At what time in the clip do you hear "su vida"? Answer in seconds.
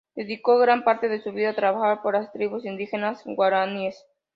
1.21-1.51